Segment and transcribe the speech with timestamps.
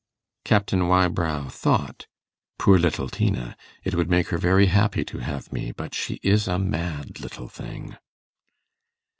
[0.43, 2.07] Captain Wybrow thought,
[2.57, 3.55] 'Poor little Tina!
[3.83, 5.71] it would make her very happy to have me.
[5.71, 7.97] But she is a mad little thing.